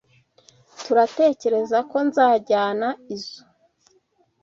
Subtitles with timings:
[0.83, 3.43] turatekerezako nzajyana izoi.